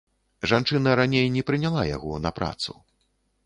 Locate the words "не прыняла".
1.37-1.87